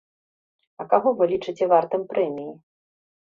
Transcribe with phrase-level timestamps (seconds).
[0.83, 2.51] А каго вы лічыце вартым прэміі?